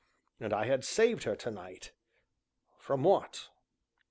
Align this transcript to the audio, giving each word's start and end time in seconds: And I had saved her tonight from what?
And 0.39 0.51
I 0.51 0.65
had 0.65 0.83
saved 0.83 1.25
her 1.25 1.35
tonight 1.35 1.91
from 2.79 3.03
what? 3.03 3.49